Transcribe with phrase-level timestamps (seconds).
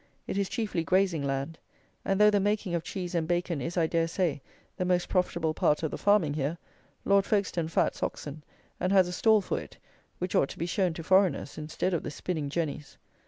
[0.25, 1.59] It is chiefly grazing land;
[2.03, 4.41] and though the making of cheese and bacon is, I dare say,
[4.77, 6.57] the most profitable part of the farming here,
[7.05, 8.43] Lord Folkestone fats oxen,
[8.79, 9.77] and has a stall for it,
[10.17, 12.97] which ought to be shown to foreigners, instead of the spinning jennies.